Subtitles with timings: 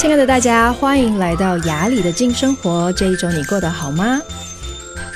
[0.00, 2.90] 亲爱的大家，欢迎来到雅里的静生活。
[2.94, 4.18] 这一周你过得好吗？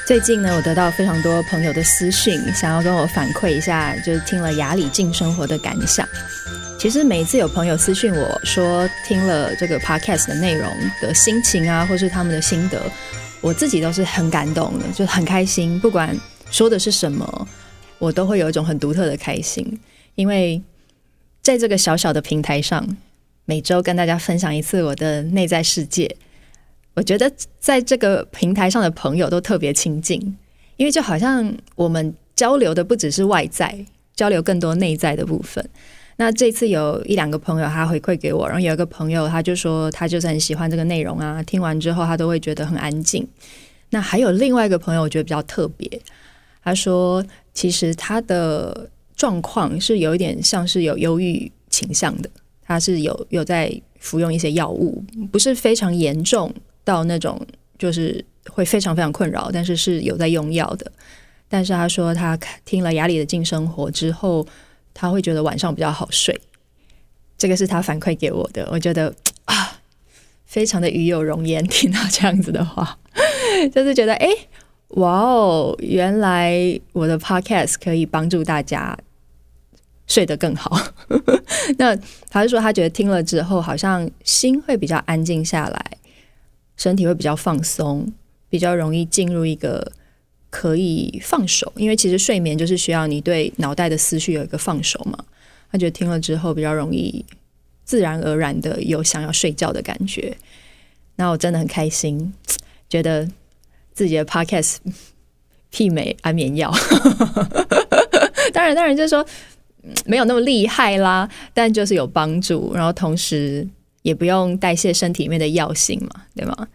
[0.06, 6.06] 最近呢，我得到非常多朋友的私讯，想要跟我反馈一下，就是听了雅里静生活的感想。
[6.78, 10.70] 其实每一次有朋友私讯我说听了这个 podcast 的内容
[11.00, 12.78] 的心情啊，或是他们的心得，
[13.40, 15.80] 我自己都是很感动的，就很开心。
[15.80, 16.14] 不管
[16.50, 17.48] 说的是什么，
[17.98, 19.80] 我都会有一种很独特的开心，
[20.14, 20.60] 因为
[21.40, 22.86] 在这个小小的平台上。
[23.46, 26.16] 每周跟大家分享一次我的内在世界，
[26.94, 30.18] 我觉得在这个平台上的朋友都特别亲近，
[30.76, 35.68] 因为就好像我们交流的不只是外在，交流更多内在的部分。
[36.16, 43.26] 那这次有一两个朋友他回馈给我，然后有一个朋友他就说他就是很喜欢这个内容啊，听完之后他都会觉得很安静。
[43.90, 46.00] 那还有另外一个朋友我觉得比较特别，
[46.62, 52.30] 他说其实他的状况是有一点像是有忧郁倾向的。
[52.66, 57.40] 他是有有在服用一些药物，不是非常严重到那种
[57.78, 60.90] 就是会非常非常困扰，但是是有在用药的。
[61.48, 64.46] 但是他说他听了雅里的静生活之后，
[64.92, 66.38] 他会觉得晚上比较好睡。
[67.36, 69.80] 这个是他反馈给我的，我觉得啊，
[70.46, 71.64] 非常的与有荣焉。
[71.66, 72.98] 听到这样子的话，
[73.72, 74.28] 就是觉得哎，
[74.88, 78.96] 哇哦，原来我的 podcast 可以帮助大家。
[80.06, 80.70] 睡得更好，
[81.78, 81.96] 那
[82.28, 85.84] 他就说他觉得听了之后，好像心会比较安静下来，
[86.76, 88.12] 身体会比较放松，
[88.50, 89.92] 比较容易进入一个
[90.50, 91.72] 可以放手。
[91.76, 95.18] 因为其实睡眠就是需要你对脑袋的思绪有一个放手嘛。
[95.72, 97.24] 他觉得听了之后比较容易
[97.84, 100.36] 自然而然的有想要睡觉的感觉。
[101.16, 102.32] 那我真的很开心，
[102.90, 103.26] 觉得
[103.94, 104.76] 自己的 podcast
[105.72, 106.70] 媲美安眠药。
[108.52, 109.24] 当然，当然就是说。
[110.06, 113.68] 没有那么厉害啦，但就是有帮助，然后同时
[114.02, 116.68] 也不用代谢身体里面的药性嘛，对吗？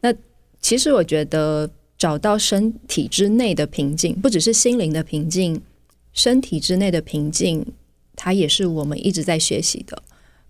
[0.00, 0.14] 那
[0.60, 1.68] 其实我觉得
[1.98, 5.60] 找到身体之内的平静，不只是心灵的平静，
[6.12, 7.66] 身体之内的平静，
[8.14, 10.02] 它也是我们一直在学习的。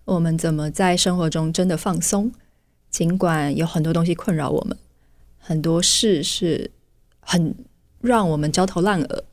[0.05, 2.31] 我们怎么在生活中真的放松？
[2.91, 4.77] 尽管有很多东西困扰我们，
[5.39, 6.71] 很多事是
[7.21, 7.55] 很
[8.01, 9.25] 让我们焦头烂额，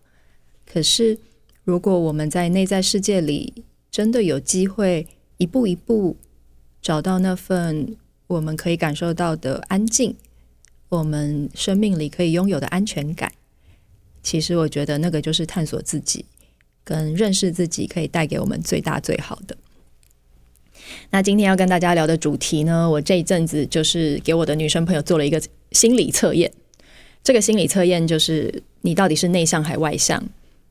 [0.65, 1.19] 可是。
[1.63, 5.07] 如果我们在内在世界里真的有机会
[5.37, 6.17] 一步一步
[6.81, 7.95] 找到那份
[8.27, 10.15] 我们可以感受到的安静，
[10.89, 13.31] 我们生命里可以拥有的安全感，
[14.21, 16.25] 其实我觉得那个就是探索自己
[16.83, 19.55] 跟认识自己可以带给我们最大最好的。
[21.11, 25.41] 那今天要跟大家聊的主题呢，我这一阵子就是给我的女生朋友做了一个
[25.71, 26.51] 心理测验。
[27.23, 30.21] 这个心理测验就是你到底是内向还外向？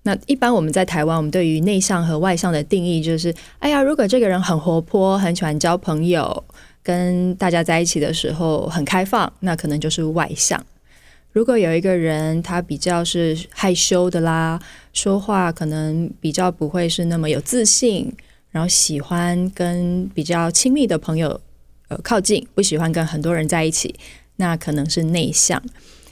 [0.05, 6.45] 那一般我们在台湾，我们对于内向和外向的定义就是：哎呀，如果这个人很活泼，很喜欢交朋友，
[6.83, 10.61] 跟大家在一起的时候很开放，那可能就是外向。
[11.31, 14.61] 如果有一个人他比较是害羞的啦，
[14.93, 18.13] 说话可能比较不会是那么有自信，
[18.51, 21.41] 然后喜欢跟比较亲密的朋友
[21.87, 23.95] 呃靠近，不喜欢跟很多人在一起，
[24.35, 25.63] 那可能是内向。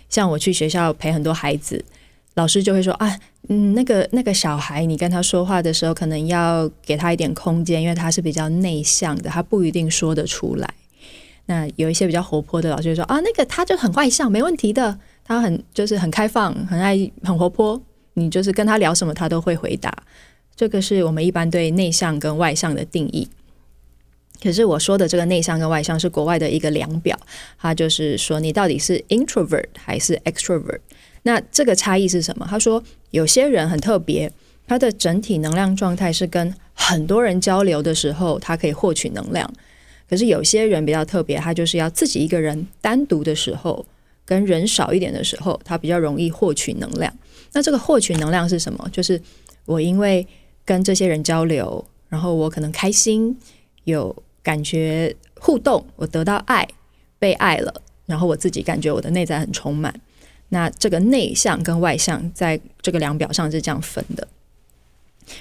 [0.09, 1.84] 像我去学校陪很多孩子。
[2.35, 3.19] 老师就会说啊，
[3.49, 10.75] 嗯，那个那个小孩，你跟他说话的时候，可能要给他一点空间，因为他是比较内向的，他不一定说得出来。
[11.47, 17.83] 那有一些比较活泼的老师就说啊，那个他就很外向，没问题的，他很就是很开放，很爱很活泼，
[18.15, 19.93] 你就是跟他聊什么，他都会回答。
[20.55, 23.29] 这个是我们一般对内向跟外向的定义。
[24.43, 27.19] 可是我说的这个内向跟外向是国外的一个量表，
[27.59, 30.79] 它就是说你到底是 introvert 还是 extrovert。
[31.23, 32.47] 那这个差异是什么？
[32.49, 34.31] 他说，有些人很特别，
[34.67, 39.53] 他的整体能量状态是跟很多人交流的时候，他可以获取能量。
[40.09, 43.85] 可是有些人比较特别，他就是要自己一个人单独的时候，
[44.25, 47.13] 跟人少一点的时候，他比较容易获取能量。
[47.53, 48.89] 那这个获取能量是什么？
[48.91, 49.21] 就是
[49.66, 50.27] 我因为
[50.65, 53.37] 跟这些人交流，然后我可能开心，
[53.84, 56.66] 有感觉互动，我得到爱，
[57.19, 59.95] 被爱了，然后我自己感觉我的内在很充满。
[60.51, 64.27] 那这个内向跟外向在这个量表上是这样分的，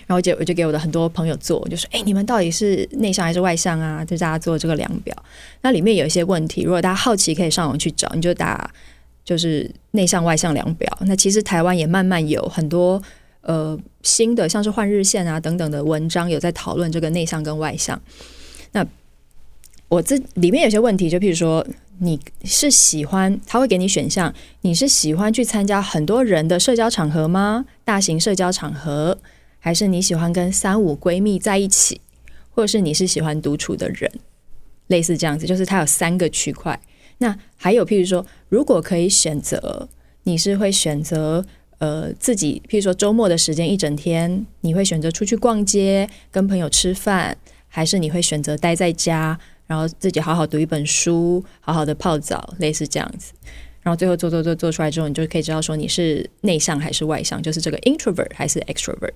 [0.05, 5.15] 然后就我就给我的很多朋友做，就说：“哎，你们到底是内向还是外向啊？”就大家做这个量表。
[5.61, 8.71] 那里面有一些问题，如果大家好奇，可以上网去找，你就打
[9.25, 10.95] 就是内向外向量表。
[11.01, 13.01] 那其实台湾也慢慢有很多
[13.41, 17.99] 呃新的，像是换日线啊等等的文章，有在讨论这个内向跟外向。
[18.71, 18.85] 那
[19.89, 21.65] 我这里面有些问题，就譬如说。
[22.01, 27.65] 你是喜欢他会给你选项，你是喜欢去参加很多人的社交场合吗？
[27.83, 29.17] 大型社交场合，
[29.59, 31.99] 还是你喜欢跟三五闺蜜在一起，
[32.51, 34.09] 或者是你是喜欢独处的人？
[34.87, 36.79] 类似这样子，就是它有三个区块。
[37.17, 39.89] 那还有，譬如说，如果可以选择，
[40.23, 41.45] 你是会选择
[41.79, 47.37] 呃自己，譬如说周末的时间一整天，你会选择出去逛街、跟朋友吃饭，
[47.67, 49.37] 还是你会选择待在家，
[49.69, 53.33] 然后自己好好读一本书，好好的泡澡，类似这样子。
[53.83, 59.13] 然后最后做做做做出来之后，你就可以知道说你是内向还是外向，就是这个 introvert 还是 extrovert。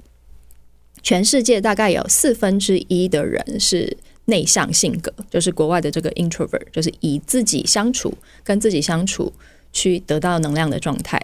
[1.01, 8.13] 全世界大概有四分之一的人是内向性格，就是国外的这个 introvert，就是以自己相处、
[8.43, 9.33] 跟自己相处
[9.71, 11.19] 去得到能量的状态。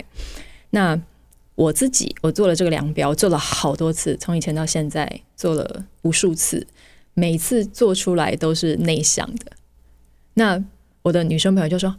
[0.72, 1.00] 那
[1.54, 6.66] 我自己，我做了这个量表，做了好多次，从以前到现在做了无数次，
[7.14, 9.52] 每次做出来都是内向的。
[10.36, 10.64] 那
[11.02, 11.96] 我的女生朋友就说：“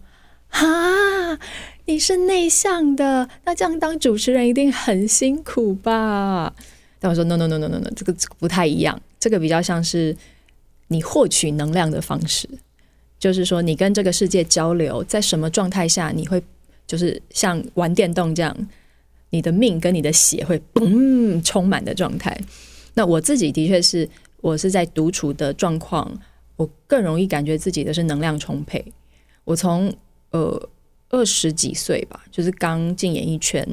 [0.49, 1.39] 哈，
[1.87, 6.55] 你是内向的，那这样当主持人一定很辛苦吧？”
[6.99, 10.15] 但我说 no no no no no no，这个这个不太一样，这个比较像是
[10.89, 12.49] 你获取能量的方式，
[13.19, 16.43] 就是说你跟这个世界交流，在什么状态下你会
[16.87, 18.55] 就是像玩电动这样，
[19.31, 22.39] 你的命跟你的血会嘣充满的状态。
[22.93, 24.07] 那我自己的确是
[24.41, 26.11] 我是在独处的状况，
[26.57, 28.85] 我更容易感觉自己的是能量充沛。
[29.45, 29.93] 我从
[30.31, 30.69] 呃
[31.09, 33.67] 二十几岁吧，就是刚进演艺圈。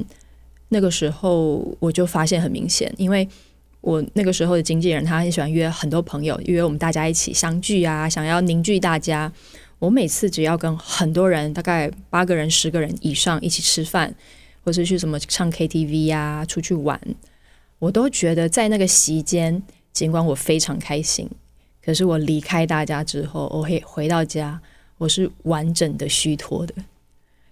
[0.69, 3.27] 那个时候我就发现很明显，因为
[3.79, 9.31] 我那个时候的经纪人他很喜欢约很多朋友，约我们大家一起相聚啊，想要凝聚大家。
[9.79, 14.13] 我每次只要跟很多人，大概八个人、十个人以上一起吃饭，
[14.65, 16.99] 或是去什么唱 KTV 啊、出去玩，
[17.77, 19.61] 我都觉得在那个席间，
[19.97, 21.27] 尽管我非常开心，
[21.83, 24.61] 可是我离开大家之后，我会回到家，
[24.99, 26.75] 我是完整的虚脱的，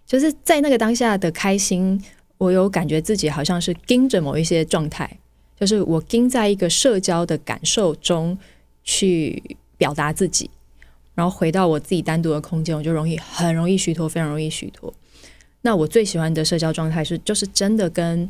[0.05, 1.99] 就是在那个当下的开心。
[2.37, 5.09] 我有感觉自己好像是盯着某一些状态，
[5.59, 8.37] 就是我盯在一个社交的感受中
[8.83, 9.41] 去
[9.75, 10.47] 表达自己，
[11.15, 14.93] 然后回到我自己单独的空间，我就容易很容易虚脱，非常容易虚脱。
[15.61, 18.29] 那我最喜欢的社交状态是，就是真的跟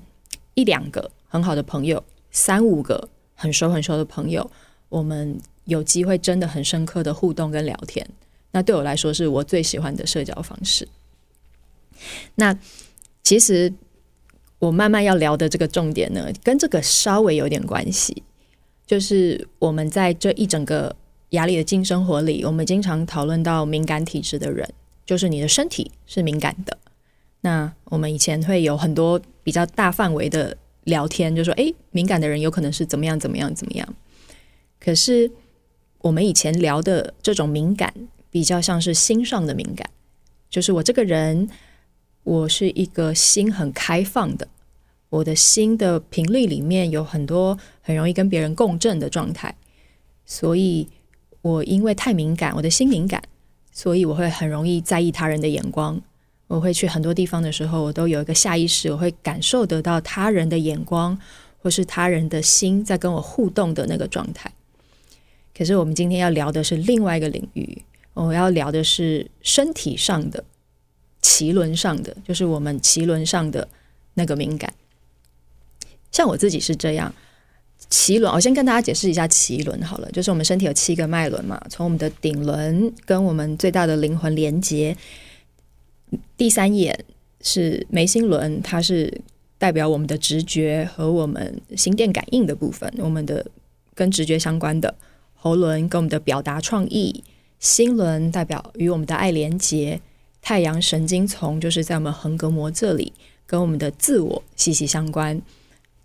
[0.54, 2.02] 一两个很好的朋友，
[2.32, 4.50] 三五个很熟很熟的朋友，
[4.90, 8.08] 我们有机会真的很深刻的互动跟聊天。
[8.52, 10.88] 那对我来说，是我最喜欢的社交方式。
[12.36, 12.58] 那
[13.22, 13.72] 其实。
[14.58, 18.24] 我慢慢要聊的这个重点呢，跟这个稍微有点关系，
[18.88, 20.96] 就是我们在这一整个
[21.32, 24.68] 压力的静生活里，我们经常讨论到敏感体质的人，
[25.06, 26.76] 就是你的身体是敏感的。
[27.42, 33.94] 那我们以前会有很多比较大范围的聊天，就说，诶，敏感的人有可能是怎么样怎么样怎么样。
[34.80, 35.30] 可是
[36.00, 37.94] 我们以前聊的这种敏感，
[38.32, 39.88] 比较像是心上的敏感，
[40.50, 41.48] 就是我这个人。
[42.26, 44.48] 我是一个心很开放的，
[45.10, 49.56] 我的心的频率里面有很多很容易跟别人共振的状态，
[50.26, 50.88] 所以
[51.44, 53.22] 我因为太敏感，我的心敏感，
[53.72, 56.02] 所以我会很容易在意他人的眼光。
[56.48, 61.18] 我会去很多地方的时候，我都有一个下意识，我会感受得到他人的眼光，
[61.62, 64.52] 或是他人的心在跟我互动的那个状态。
[65.58, 67.82] 可是我们今天要聊的是另外一个领域，
[68.14, 70.44] 我要聊的是身体上的。
[71.22, 73.68] 脐轮上的，就是我们脐轮上的
[74.14, 74.72] 那个敏感。
[76.12, 77.12] 像我自己是这样，
[77.90, 84.96] 脐轮，我先跟大家解释一下脐轮好了，就是我们身体有七个脉轮嘛，从我们的顶轮跟我们最大的灵魂连接，
[86.38, 87.06] 第三眼
[87.42, 89.22] 是眉心轮，它是
[89.58, 93.46] 代表我们的直觉和我们心电感应的部分，我们的
[93.94, 94.94] 跟直觉相关的
[95.34, 97.24] 喉轮跟我们的表达创意，
[97.60, 100.02] 心轮代表与我们的爱连接。
[100.42, 103.12] 太阳神经丛就是在我们横膈膜这里，
[103.48, 105.42] 跟我们的自我息息相关。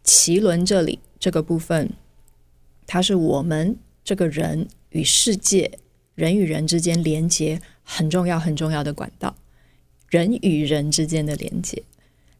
[0.02, 1.90] 脐轮这里这个部分，
[2.86, 5.70] 它是我们这个人与世界、
[6.14, 9.36] 人与人之间连接很重要、很重要的管道。
[10.10, 11.82] 人与人之间的连接，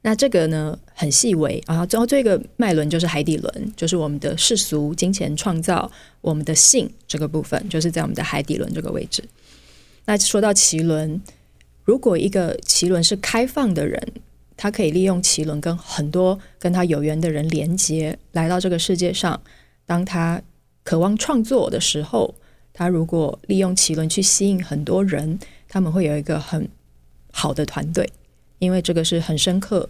[0.03, 1.77] 那这个呢很细微啊。
[1.91, 9.25] 然后这个脉轮就是海底轮，就是我们的世俗、金钱、创造、我们的性这个部分，就是在我们的海底轮这个位置。
[10.05, 11.19] 那说到脐轮。
[11.83, 14.01] 如果一个脐轮是开放的人，
[14.57, 19.41] 他可以利用脐轮跟很多跟他有缘的人连接，来到这个世界上。
[19.87, 20.41] 当他
[20.85, 22.33] 渴望创作的时候，
[22.73, 25.37] 他如果利用脐轮去吸引很多人，
[25.67, 26.69] 他们会有一个很
[27.41, 28.07] 好的团队，
[28.59, 29.89] 因为这个是很深刻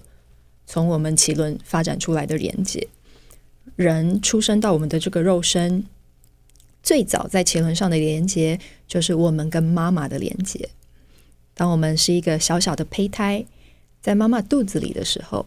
[0.66, 2.86] 从我们脐轮发展出来的连接。
[3.74, 5.84] 人出生到我们的这个肉身，
[6.80, 10.68] 最早在脐轮上的连接，就是我们跟妈妈的连接。
[11.52, 13.44] 当我们是一个小小的胚胎，
[14.00, 15.44] 在妈妈肚子里的时候，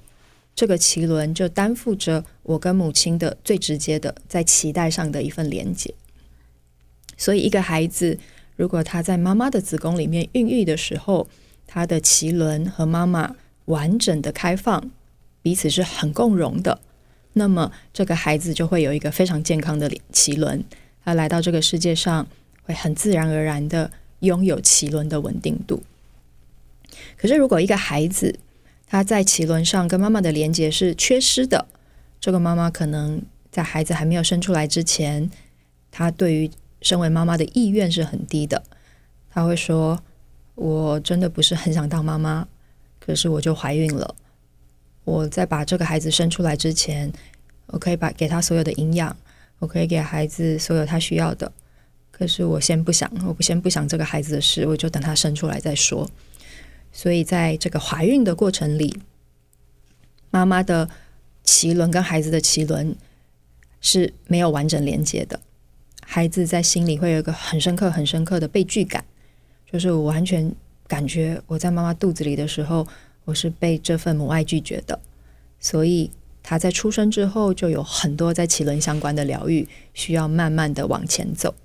[0.54, 5.94] 这个脐轮就担负着我跟母亲的最直接的在脐带上的一份连接。
[7.16, 8.20] 所以，一个孩子
[8.58, 11.28] 如果他在妈妈的子宫里面孕育的时候，
[11.74, 14.92] 他的脐轮和妈妈完整的开放，
[15.42, 16.80] 彼此是很共融的，
[17.34, 20.64] 那么这个孩子就会有一个非常健康的脐轮，
[21.04, 22.28] 他来到这个世界上
[22.62, 23.90] 会很自然而然的
[24.20, 25.82] 拥有脐轮的稳定度。
[27.18, 28.38] 可是，如果一个孩子
[28.86, 31.66] 他在脐轮上跟妈妈的连接是缺失的，
[32.20, 35.28] 这个妈妈可能在孩子还没有生出来之前，
[35.90, 36.52] 她对于
[36.84, 38.62] 身为妈妈的意愿是很低的，
[39.32, 40.04] 她会说。
[40.56, 42.48] 我真的不是很想当妈妈，
[43.00, 44.16] 可是我就怀孕了。
[45.04, 47.12] 我在把这个孩子生出来之前，
[47.68, 49.16] 我可以把给他所有的营养，
[49.60, 51.52] 我可以给孩子所有他需要的。
[52.12, 56.10] 可是我先不想，我不先不想这个孩子的事，我就等他生出来再说。
[56.92, 59.02] 所以在这个怀孕的过程里，
[60.30, 60.88] 妈妈的
[61.44, 62.96] 脐轮跟孩子的脐轮
[63.82, 65.42] 是没有完整连接的，
[66.06, 69.04] 孩子在心里会有一个很深刻、很深刻的被拒感。
[69.74, 70.54] 就是我完全
[70.88, 72.88] 感觉我在妈妈肚子里的时候，
[73.26, 75.00] 我是被这份母爱拒绝的，
[75.60, 76.12] 所以
[76.44, 81.56] 他在出生之后就有很多在脐轮相关的疗愈，需要慢慢的往前走。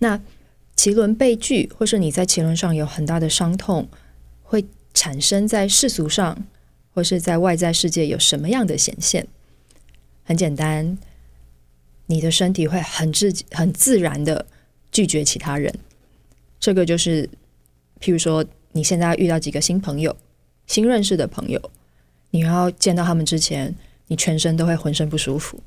[0.00, 0.20] 那
[0.76, 3.88] 脐轮被拒，或是你在脐轮上有很大的伤痛，
[4.42, 6.44] 会产生在世俗上，
[6.92, 9.26] 或是在外在世界有什么样的显现？
[10.24, 10.98] 很简单，
[12.04, 14.44] 你的身体会很自很自然的
[14.92, 15.74] 拒绝其他人。
[16.64, 17.28] 这个就是，
[18.00, 18.42] 譬如说，
[18.72, 20.16] 你现在遇到几个新朋友、
[20.66, 21.60] 新认识的朋友，
[22.30, 23.74] 你要见到他们之前，
[24.06, 25.60] 你全身都会浑身不舒服，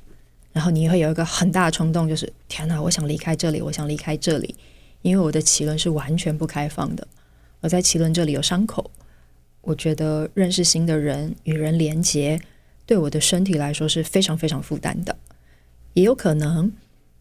[0.52, 4.56] 然后你会有一个很大的冲动，就是天哪，我想离开这里，我想离开这里，
[5.02, 7.06] 因为我的脐轮是完全不开放的，
[7.60, 8.90] 我在脐轮这里有伤口，
[9.60, 12.40] 我觉得认识新的人、与人连接，
[12.84, 15.16] 对我的身体来说是非常非常负担的，
[15.92, 16.72] 也有可能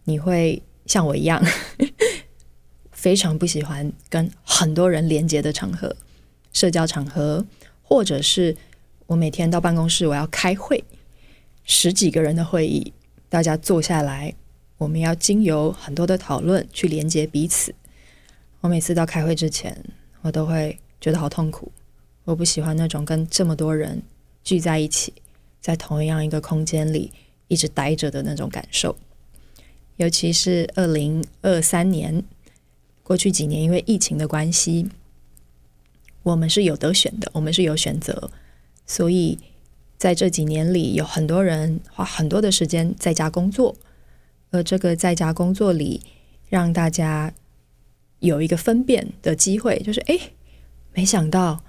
[0.06, 1.40] 你会像我一样。
[3.08, 5.96] 非常不喜欢跟很多人连接的场合，
[6.52, 7.46] 社交场合，
[7.82, 8.54] 或者是
[9.06, 10.84] 我每天到办公室，我要开会，
[11.64, 12.92] 十几个人的会议，
[13.30, 14.36] 大家坐下来，
[14.78, 17.74] 我们要经由很多的讨论去连接彼此。
[18.60, 19.82] 我每次到开会之前，
[20.22, 21.72] 我都会觉得好痛苦。
[22.26, 24.04] 我不喜欢那种跟这么多人
[24.44, 25.14] 聚在一起，
[25.62, 27.14] 在同样一个空间里
[27.48, 28.98] 一直待着的那种感受，
[29.96, 32.22] 尤其是二零二三年。
[33.08, 34.90] 过去几年，因为疫情的关系，
[36.24, 38.30] 我们是有得选的，我们是有选择，
[38.86, 39.40] 所以
[39.98, 43.74] 在这几年里，有很多人花很多的时间在家工作，
[44.52, 46.02] 而这个在家工作里，
[46.50, 47.34] 让大家
[48.20, 50.20] 有一个分辨的机会，就是哎，
[50.94, 51.64] 没想到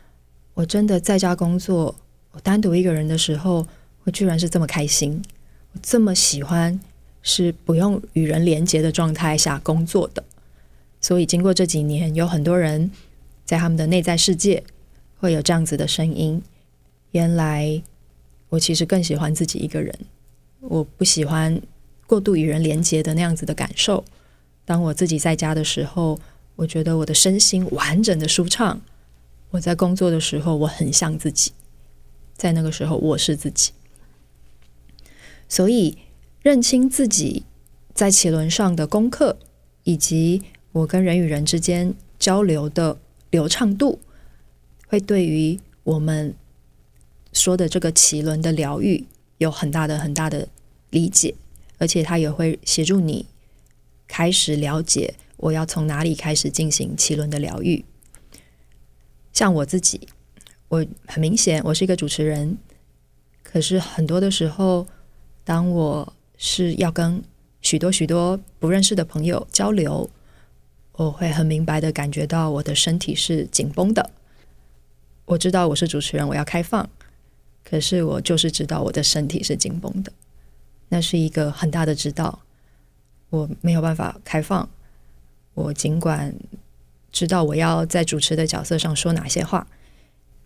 [0.54, 1.94] 我真的在家工作，
[2.32, 3.64] 我单独一个人的时候，
[4.02, 5.22] 我居然是这么开心，
[5.70, 6.80] 我这么喜欢
[7.22, 10.24] 是不用与人连接的状态下工作的。
[11.00, 12.90] 所以，经过这几年，有很多人
[13.44, 14.62] 在他们的内在世界
[15.18, 16.42] 会有这样子的声音。
[17.12, 17.82] 原来，
[18.48, 19.96] 我其实更喜欢自己一个人，
[20.60, 21.60] 我不喜欢
[22.06, 24.04] 过度与人连接的那样子的感受。
[24.64, 26.18] 当我自己在家的时候，
[26.56, 28.80] 我觉得我的身心完整的舒畅。
[29.50, 31.52] 我在工作的时候，我很像自己，
[32.36, 33.72] 在那个时候，我是自己。
[35.48, 35.96] 所以，
[36.42, 37.44] 认清自己
[37.94, 39.38] 在脐轮上的功课，
[39.84, 40.42] 以及
[40.78, 42.96] 我跟人与人之间交流的
[43.30, 43.98] 流畅度，
[44.86, 46.32] 会对于我们
[47.32, 49.04] 说的这个脐轮的疗愈
[49.38, 50.46] 有很大的很大的
[50.90, 51.34] 理解，
[51.78, 53.26] 而且它也会协助你
[54.06, 57.84] 开始了解我要从哪里开始进行脐轮的疗愈。
[59.32, 60.06] 像我自己，
[60.68, 62.56] 我很明显我是一个主持人，
[63.42, 64.86] 可是很多的时候，
[65.42, 67.20] 当我是要跟
[67.62, 70.08] 许多许多不认识的朋友交流。
[70.98, 74.10] 我会很明白的感觉到我的身体是紧绷的。
[75.26, 76.90] 我知道我是主持人，我要开放，
[77.64, 80.12] 可是我就是知道我的身体是紧绷的，
[80.88, 82.40] 那是一个很大的知道。
[83.30, 84.68] 我没有办法开放。
[85.54, 86.34] 我尽管
[87.12, 89.68] 知道我要在主持的角色上说哪些话，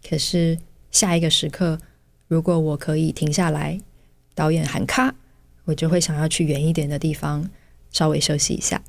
[0.06, 0.59] 可是
[0.90, 1.80] 下一个时刻，
[2.28, 3.80] 如果我可以停下来，
[4.35, 5.14] 导演喊卡，
[5.64, 7.49] 我就会想要去远一点的地方，
[7.90, 8.82] 稍微休息一下。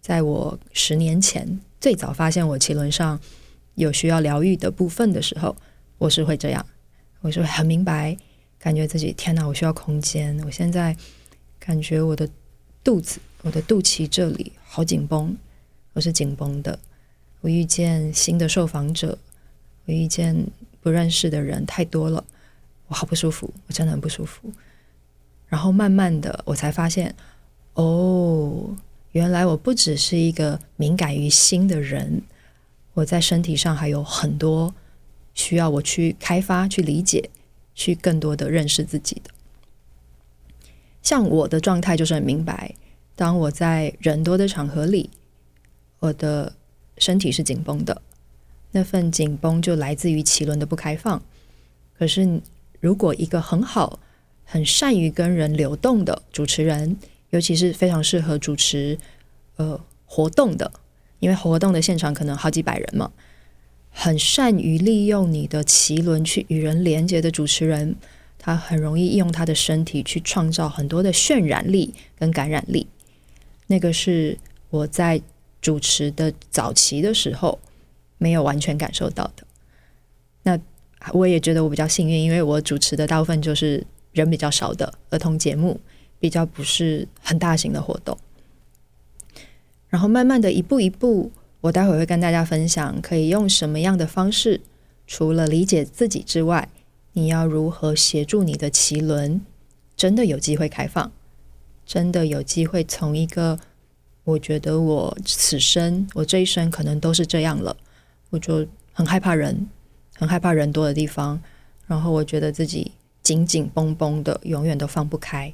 [0.00, 3.20] 在我十年前最早发现我脐轮上
[3.74, 5.54] 有需要疗愈的部分的时候，
[5.98, 6.64] 我是会这样，
[7.20, 8.16] 我是很明白，
[8.58, 10.38] 感觉自己天哪，我需要空间。
[10.44, 10.96] 我现在
[11.58, 12.28] 感觉我的
[12.82, 15.36] 肚子、我的肚脐这里好紧绷，
[15.92, 16.78] 我是紧绷的。
[17.42, 19.16] 我遇见新的受访者，
[19.84, 20.46] 我遇见
[20.80, 22.24] 不认识的人太多了，
[22.88, 24.50] 我好不舒服，我真的很不舒服。
[25.46, 27.14] 然后慢慢的，我才发现，
[27.74, 28.74] 哦。
[29.12, 32.22] 原来我不只是一个敏感于心的人，
[32.94, 34.74] 我在身体上还有很多
[35.34, 37.30] 需要我去开发、去理解、
[37.74, 39.30] 去更多的认识自己的。
[41.02, 42.74] 像我的状态就是很明白，
[43.16, 45.10] 当我在人多的场合里，
[45.98, 46.52] 我的
[46.98, 48.02] 身体是紧绷的，
[48.70, 51.20] 那份紧绷就来自于脐轮的不开放。
[51.98, 52.40] 可是，
[52.80, 53.98] 如果一个很好、
[54.44, 56.96] 很善于跟人流动的主持人，
[57.30, 58.98] 尤其是非常适合主持
[59.56, 60.70] 呃活动的，
[61.18, 63.10] 因为活动的现场可能好几百人嘛，
[63.90, 67.96] 很善于利用你的脐轮去与人连接的主持人。
[68.42, 72.86] 他很容易用他的身体去创造很多的渲染力跟感染力，
[73.66, 74.38] 那个是
[74.70, 75.20] 我在
[75.60, 77.58] 主持的早期的时候
[78.16, 79.46] 没有完全感受到的。
[80.44, 80.58] 那
[81.12, 85.78] 我也觉得我比较幸运，因为我主持的大部分就是人比较少的儿童节目，
[86.20, 88.16] 比较不是很大型的活动。
[89.88, 94.60] 然后慢慢的一步一步，我待会会跟大家分享，可以用什么样的方式，
[95.06, 96.68] 除了理解自己之外。
[97.12, 99.40] 你要如何协助你的脐轮
[99.96, 101.10] 真的有机会开放？
[101.84, 103.58] 真的有机会从一个
[104.22, 107.76] 我觉得我此生我这一生可能都是这样了，
[108.30, 109.68] 我就很害怕人，
[110.14, 111.42] 很害怕人多的地方，
[111.88, 112.92] 然后我觉得自己
[113.24, 115.52] 紧紧绷绷的，永远都放不开。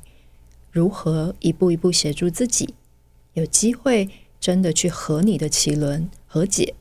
[0.77, 2.75] 如何一步一步协助自己，
[3.33, 6.75] 有机会真的去和你的脐轮和解，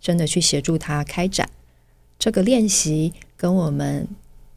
[0.00, 1.50] 真的去协助他开展
[2.16, 4.06] 这个练习，跟我们。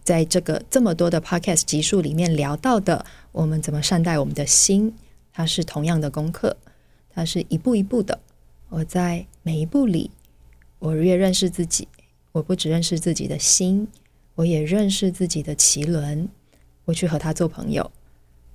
[0.03, 4.93] 在这个这么多的 podcast 集数里面聊到的，我们怎么善待我们的心，
[5.31, 6.57] 它是同样的功课，
[7.09, 8.19] 它是一步一步的。
[8.67, 10.11] 我在每一步里，
[10.79, 11.87] 我越认识自己，
[12.33, 13.87] 我不只认识自己的心，
[14.35, 16.27] 我也认识自己的脐轮。
[16.83, 17.89] 我去和他做朋友，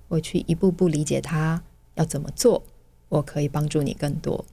[0.08, 1.62] 我去一步步理解他
[1.94, 2.62] 要怎么做，
[3.08, 4.44] 我可以帮助你更多。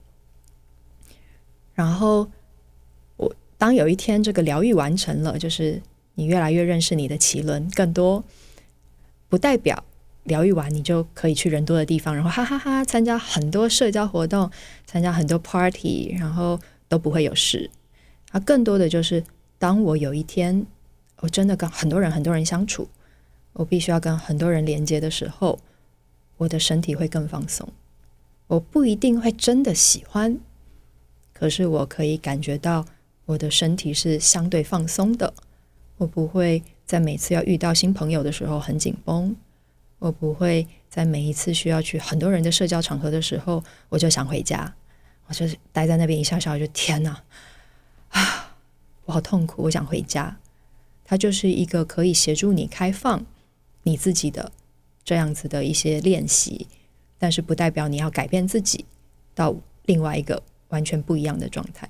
[1.74, 2.30] 然后
[3.16, 5.82] 我当有一天这个疗愈完成了，就是。
[6.18, 8.24] 你越来越认识你的脐轮更多，
[9.28, 9.84] 不代表
[10.22, 14.50] 疗愈完你就可以去人多的地方，然后哈哈哈哈参加很多社交活动，
[14.86, 17.70] 参加很多 party，然后都不会有事。
[18.30, 19.22] 啊，更多的就是
[19.58, 20.64] 当我有一天
[21.20, 22.88] 我真的跟很多人很多人相处，
[23.56, 25.58] 我必须要跟很多人连接的时候，
[26.36, 27.66] 我的身体会更放松。
[28.48, 30.38] 我不一定会真的喜欢，
[31.32, 32.84] 可是我可以感觉到
[33.24, 35.32] 我的身体是相对放松的。
[35.96, 39.34] 我不会在每次要遇到新朋友的时候很紧绷，
[39.98, 44.74] 我不会在每一次需要去很多人的社交场合的时候，我就想回家，
[45.26, 47.22] 我就待在那边一下下，我就天哪，
[48.10, 48.54] 啊，
[49.06, 50.36] 我好痛苦，我想回家。
[51.06, 53.24] 它就是一个可以协助你开放
[53.86, 54.52] 你自己的
[55.02, 56.66] 这样子的一些练习，
[57.16, 58.84] 但是不代表你要改变自己
[59.34, 61.88] 到另外一个完全不一样的状态。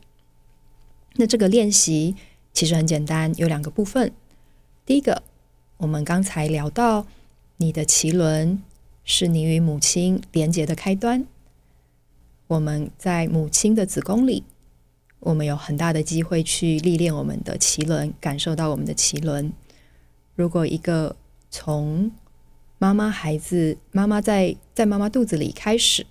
[1.17, 2.15] 那这个练习。
[2.57, 4.11] 其实很简单，有两个部分。
[4.87, 5.23] 第一个，
[5.77, 7.07] 我们刚才聊到，
[7.59, 8.63] 你的脐轮
[9.05, 11.27] 是你与母亲连接的开端。
[12.47, 14.43] 我们在母亲的子宫里，
[15.21, 19.53] 我们有很大的机会去历练我们的脐轮，感受到我们的脐轮。
[20.35, 21.15] 如果一个
[21.51, 22.11] 从
[22.79, 26.07] 妈妈孩子妈妈在在妈妈肚子里开始，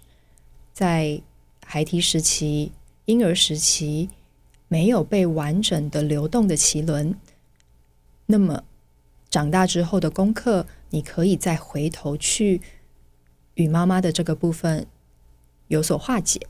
[0.74, 1.22] 在
[1.66, 2.72] 孩提时期、
[3.06, 4.10] 婴儿时期。
[4.68, 7.16] 没有被完整的流动的脐轮，
[8.26, 8.64] 那么
[9.30, 12.62] 长大之后的功课，你可以再回头去
[13.54, 14.88] 与妈妈的这个部分
[15.68, 16.48] 有所化解。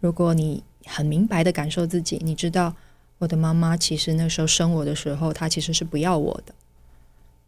[0.00, 2.74] 如果你很明白的感受自己，你知道
[3.18, 6.54] 我的妈妈其实那时候生我的时候，她其实是不要我的，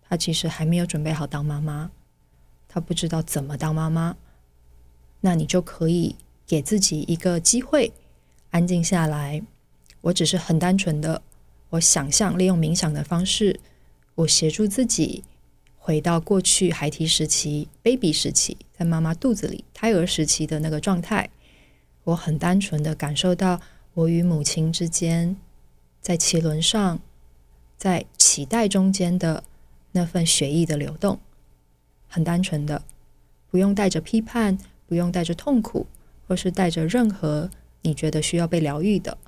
[0.09, 1.91] 她其实还没有准备好当妈妈，
[2.67, 4.17] 她不知道怎么当妈妈，
[5.21, 6.17] 那你就可以
[6.47, 7.93] 给自己一个机会。
[8.51, 9.43] 安静下来，
[10.01, 11.21] 我只是很单纯的，
[11.71, 13.61] 我想象利用冥想的方式，
[14.15, 15.23] 我协助自己
[15.77, 21.29] 回到过去孩提时期、baby 时期，在妈妈肚子里胎儿时期的那个状态。
[22.05, 23.61] 我很单纯的感受到
[23.93, 25.37] 我与母亲之间
[26.01, 26.99] 在脐轮上、
[27.77, 29.45] 在脐带中间的
[29.99, 31.19] 那份血液的流动，
[32.07, 32.85] 很单纯的，
[33.51, 34.57] 不用带着批判，
[34.87, 35.89] 不用带着痛苦，
[36.29, 37.51] 或是带着任何。
[37.83, 39.19] 你觉得需要被疗愈的，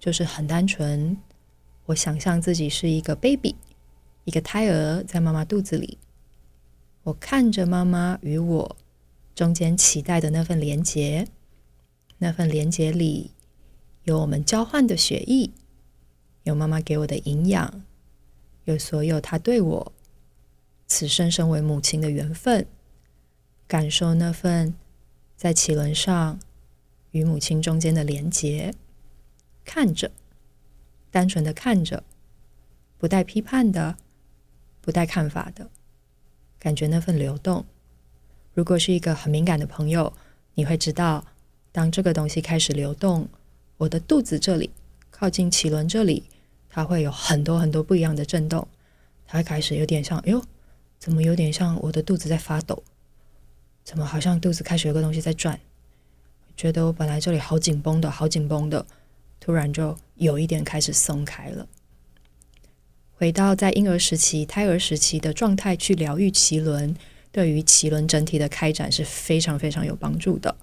[0.00, 1.16] 就是很单纯。
[1.86, 3.54] 我想象自己是一个 baby，
[4.24, 5.98] 一个胎儿在妈妈肚子里。
[7.04, 8.76] 我看着妈妈与我
[9.36, 11.28] 中间脐带的那份连结，
[12.18, 13.30] 那份连结里
[14.02, 15.50] 有我们交换的血液，
[16.42, 17.84] 有妈妈给我的营养，
[18.64, 19.92] 有所有她对我
[20.88, 22.66] 此生身为母亲的缘分，
[23.66, 24.74] 感受那份
[25.36, 26.40] 在脐轮上
[27.10, 28.74] 与母亲中间的连接，
[29.64, 30.10] 看着，
[31.10, 32.02] 单纯的看着，
[32.96, 33.96] 不带批判的，
[34.80, 35.70] 不带看法的，
[36.58, 37.66] 感觉那份流动。
[38.54, 40.12] 如果是一个很敏感的朋友，
[40.54, 41.24] 你会知道，
[41.70, 43.28] 当这个东西开始流动，
[43.76, 44.70] 我的肚子这里
[45.10, 46.24] 靠近脐轮这里，
[46.70, 48.66] 它会有很多很多不一样的震动，
[49.26, 50.42] 它会开始有点像，哎呦，
[50.98, 52.82] 怎么有点像我的肚子在发抖？
[53.84, 55.58] 怎么好像肚子开始有个东西在转？
[56.56, 58.84] 觉得我本来这里好紧绷的，好紧绷的，
[59.40, 61.66] 突然就有一点开始松开了。
[63.14, 66.94] 回到在婴儿时期、胎儿时期的状态去疗愈脐轮。
[67.30, 70.56] 对于脐轮整体的开展是非常非常有帮助的，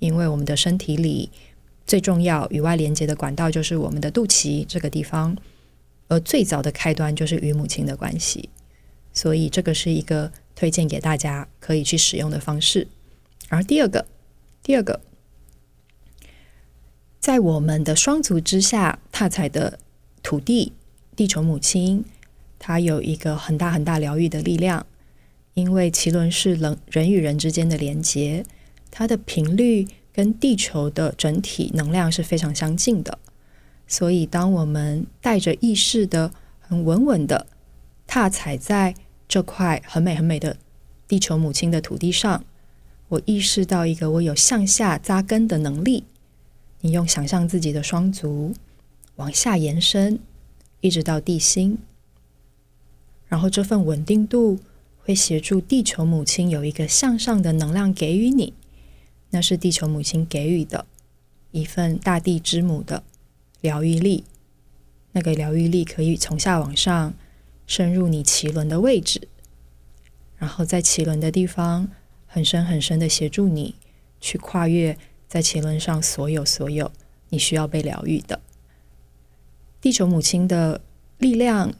[0.00, 1.30] 因为我们的身体里
[1.86, 5.36] 最重要与外连接的管道就是我们的肚脐这个地方，
[6.08, 8.50] 而最早的开端就是与母亲的关系，
[9.18, 12.86] 所以这个是一个推荐给大家可以去使用的方式。
[13.48, 14.06] 而第二个，
[14.62, 15.00] 第二个，
[17.18, 19.80] 在我们的双足之下踏踩的
[20.22, 20.72] 土地，
[21.16, 22.04] 地球母亲，
[22.60, 24.86] 它有一个很大很大疗愈的力量。
[25.54, 28.46] 因为脐轮是人人与人之间的连接，
[28.88, 33.18] 它的频率跟地球的整体能量是非常相近的，
[33.88, 37.48] 所以当我们带着意识的很稳稳的
[38.06, 38.94] 踏踩在
[39.28, 40.56] 这块很美很美的
[41.06, 42.44] 地球母亲的土地上，
[43.08, 46.04] 我意识到一个我有向下扎根的能力。
[46.80, 48.54] 你用想象自己的双足
[49.16, 50.18] 往下延伸，
[50.80, 51.78] 一直到地心，
[53.28, 54.58] 然后这份稳定度。
[55.00, 58.52] 会协助地球母亲有一个向上的能量给予你，
[59.30, 60.84] 那是地球母亲给予的
[61.50, 63.02] 一份大地之母的
[63.62, 64.24] 疗愈力。
[65.12, 67.14] 那个疗愈力可以从下往上
[67.68, 69.28] 深入你脐轮的位置，
[70.38, 71.88] 然后在脐轮的地方
[72.26, 73.76] 很深很深的协助你
[74.20, 76.90] 去跨越在脐轮上所有所有
[77.28, 78.40] 你需要被疗愈的。
[79.80, 80.80] 地球母亲的
[81.18, 81.72] 力量，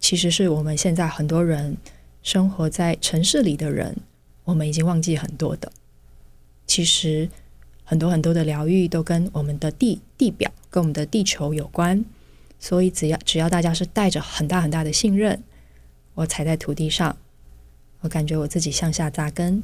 [0.00, 1.76] 其实是我们现在很多人。
[2.24, 3.94] 生活在城市里的人，
[4.44, 5.70] 我们已经忘记很多的。
[6.66, 7.28] 其实，
[7.84, 12.02] 很多很多的疗愈都跟我们的地地表、跟我们的地球有关。
[12.64, 15.42] 所以，只要只要大家是带着很大很大的信任，
[16.14, 17.14] 我踩在土地上，
[18.00, 19.62] 我感觉我自己向下扎根，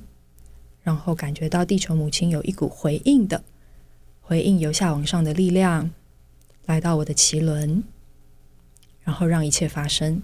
[0.82, 3.42] 然后感觉到地球母亲有一股回应的
[4.20, 5.90] 回应，由下往上的力量
[6.66, 7.82] 来到我的脐轮，
[9.02, 10.22] 然后让一切发生，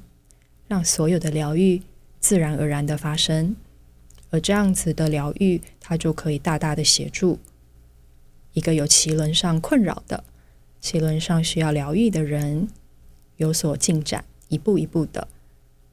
[0.69, 1.81] 让所有的疗愈。
[2.21, 3.57] 自然而然的发生，
[4.29, 7.39] 而这样子的疗愈，它就可以大大的协助
[8.53, 10.25] 一个有脐轮上困扰的、
[10.87, 12.69] 脐轮上需要疗愈的人
[13.39, 15.27] 有所进展，一步一步的，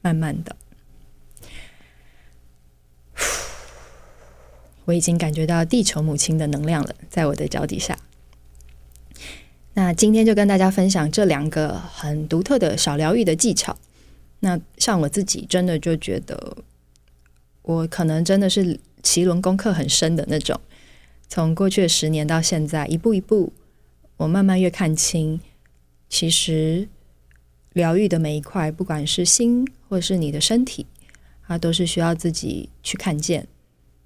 [0.02, 0.54] 慢慢的。
[4.86, 7.98] 我已经感觉到地球母亲的能量了，在我的脚底下。
[9.72, 13.76] 那今天就跟大家分享这两个很独特的小疗愈的技巧。
[14.38, 16.58] 那像我自己，真的就觉得，
[17.62, 20.60] 我可能真的是脐轮功课很深的那种。
[21.26, 23.52] 从过去的十年到现在，一步一步，
[24.16, 25.40] 我慢慢越看清，
[26.08, 26.88] 其实
[27.72, 30.86] 疗愈的每一块，不管是心或是你的身体，
[31.46, 33.46] 它都是需要自己去看见。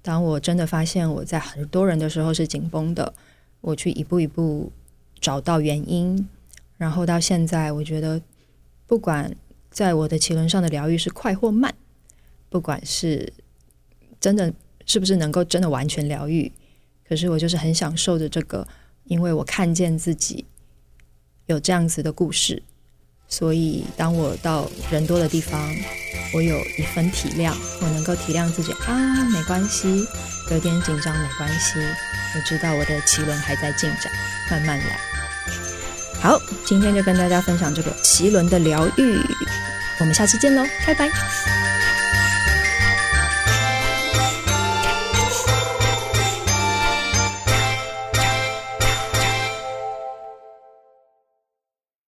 [0.01, 3.13] 当我真的发现我在很多人的时候是紧绷的，
[3.61, 4.71] 我去一步一步
[5.19, 6.27] 找到原因，
[6.77, 8.21] 然后到现在，我觉得
[8.85, 9.35] 不管。
[9.71, 11.71] 在我的脐轮上的疗愈是快或慢，
[12.49, 13.31] 不管是
[14.19, 14.51] 真的
[14.87, 16.51] 是不是能够真的完全疗愈，
[17.07, 18.67] 可是我就是很享受的这个，
[19.09, 20.45] 因为我看见自己
[21.47, 22.61] 有这样子的故事，
[23.27, 25.75] 所以当我到人多的地方，
[26.33, 30.05] 我有一份体谅，我能够体谅自己啊，没关系，
[30.51, 31.79] 有点紧张没关系，
[32.35, 34.11] 我知道我的脐轮还在进展，
[34.51, 34.99] 慢慢来。
[36.21, 39.19] 好，今天就跟大家分享这个脐轮的疗愈。
[39.99, 41.09] 我们下期见喽，拜拜。